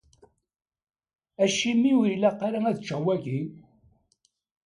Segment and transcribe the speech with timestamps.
[1.43, 3.41] Acimi ur yi-ilaq ara ad ččeɣ wagi?